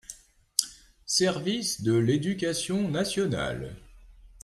service 1.05 1.83
de 1.83 1.93
l'éducation 1.95 2.89
nationale. 2.89 3.75